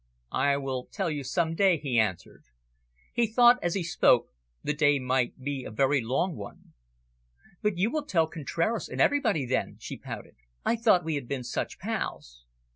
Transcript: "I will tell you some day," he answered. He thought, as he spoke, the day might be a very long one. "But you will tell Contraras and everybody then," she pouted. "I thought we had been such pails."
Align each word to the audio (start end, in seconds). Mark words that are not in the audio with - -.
"I 0.33 0.57
will 0.57 0.87
tell 0.91 1.11
you 1.11 1.23
some 1.23 1.53
day," 1.53 1.77
he 1.77 1.99
answered. 1.99 2.45
He 3.13 3.27
thought, 3.27 3.59
as 3.61 3.75
he 3.75 3.83
spoke, 3.83 4.29
the 4.63 4.73
day 4.73 4.97
might 4.97 5.39
be 5.39 5.63
a 5.63 5.69
very 5.69 6.01
long 6.01 6.35
one. 6.35 6.73
"But 7.61 7.77
you 7.77 7.91
will 7.91 8.07
tell 8.07 8.25
Contraras 8.27 8.89
and 8.89 8.99
everybody 8.99 9.45
then," 9.45 9.77
she 9.79 9.97
pouted. 9.99 10.37
"I 10.65 10.75
thought 10.75 11.03
we 11.05 11.13
had 11.13 11.27
been 11.27 11.43
such 11.43 11.77
pails." 11.77 12.45